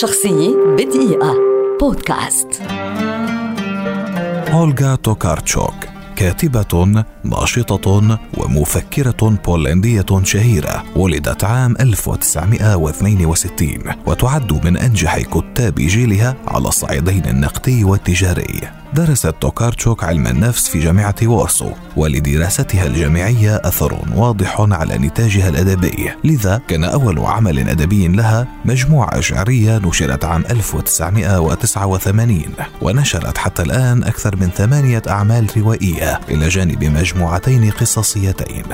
[0.00, 1.34] شخصية بدقيقة.
[1.80, 2.62] بودكاست.
[4.52, 5.74] أولغا توكارتشوك
[6.16, 17.24] كاتبة ناشطة ومفكرة بولندية شهيرة ولدت عام 1962 وتعد من أنجح كتاب جيلها على الصعيدين
[17.26, 18.81] النقدي والتجاري.
[18.94, 26.10] درست توكارتشوك علم النفس في جامعة وارسو ولدراستها الجامعية أثر واضح على نتاجها الأدبي.
[26.24, 32.42] لذا كان أول عمل أدبي لها مجموعة شعرية نشرت عام 1989
[32.82, 38.64] ونشرت حتى الآن أكثر من ثمانية أعمال روائية إلى جانب مجموعتين قصصيتين.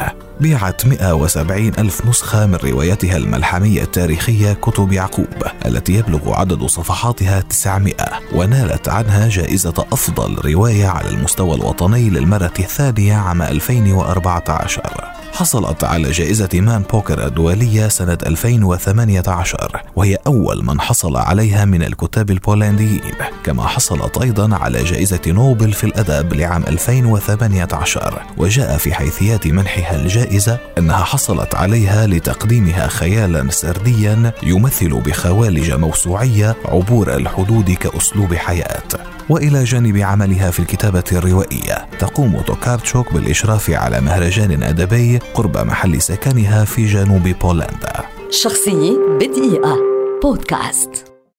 [0.41, 7.95] بيعت 170 ألف نسخة من روايتها الملحمية التاريخية كتب يعقوب التي يبلغ عدد صفحاتها 900
[8.35, 16.49] ونالت عنها جائزة أفضل رواية على المستوى الوطني للمرة الثانية عام 2014 حصلت على جائزة
[16.55, 23.01] مان بوكر الدولية سنة 2018 وهي أول من حصل عليها من الكتاب البولنديين.
[23.45, 30.59] كما حصلت أيضا على جائزة نوبل في الأدب لعام 2018 وجاء في حيثيات منحها الجائزة
[30.79, 39.08] أنها حصلت عليها لتقديمها خيالا سرديا يمثل بخوالج موسوعية عبور الحدود كأسلوب حياة.
[39.31, 41.87] وإلى جانب عملها في الكتابة الروائية.
[41.99, 47.93] تقوم توكارتشوك بالإشراف على مهرجان أدبي قرب محل سكنها في جنوب بولندا.
[48.31, 49.77] شخصية بدقيقة.
[50.23, 51.08] بودكاست.